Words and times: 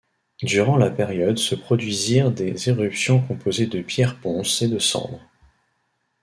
Durant 0.41 0.77
la 0.77 0.89
période 0.89 1.37
se 1.37 1.53
produisirent 1.53 2.31
des 2.31 2.69
éruptions 2.69 3.21
composées 3.21 3.67
de 3.67 3.83
pierres 3.83 4.19
ponces 4.19 4.63
et 4.63 4.67
de 4.67 4.79
cendres. 4.79 5.21